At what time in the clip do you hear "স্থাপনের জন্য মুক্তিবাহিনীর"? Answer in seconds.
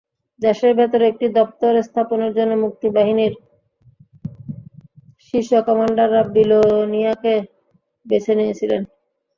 1.87-3.33